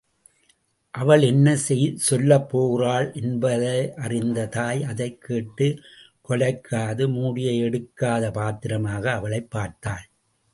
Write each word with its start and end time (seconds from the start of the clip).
அவள் 0.91 1.21
என்ன 1.21 1.55
சொல்லப்போகிறாள் 2.09 3.13
என்பது 3.13 3.93
அறிந்த 3.95 4.47
தாய் 4.47 4.83
அதைக் 4.83 5.21
கேட்டுத் 5.21 5.79
கொலைக்காது 6.29 7.07
மூடியை 7.11 7.63
எடுக்காத 7.63 8.31
பாத்திரமாக 8.31 9.11
அவளைப் 9.11 9.51
பார்த்தாள். 9.51 10.09